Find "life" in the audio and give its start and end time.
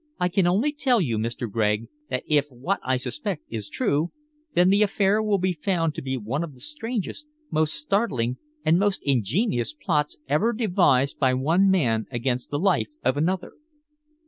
12.57-12.87